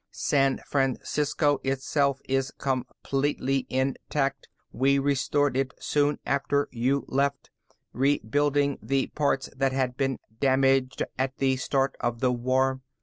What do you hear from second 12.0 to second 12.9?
the war.